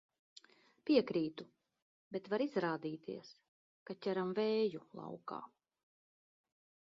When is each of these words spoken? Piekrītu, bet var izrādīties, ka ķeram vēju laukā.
Piekrītu, 0.89 1.45
bet 2.15 2.29
var 2.35 2.45
izrādīties, 2.45 3.29
ka 3.91 3.97
ķeram 4.07 4.33
vēju 4.41 4.83
laukā. 5.01 5.41